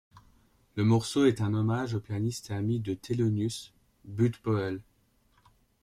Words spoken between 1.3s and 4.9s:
un hommage au pianiste et ami de Thelonious: Bud Powell.